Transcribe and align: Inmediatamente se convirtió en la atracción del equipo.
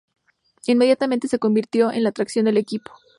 Inmediatamente 0.65 1.27
se 1.27 1.37
convirtió 1.37 1.91
en 1.91 2.01
la 2.01 2.09
atracción 2.09 2.45
del 2.45 2.57
equipo. 2.57 2.91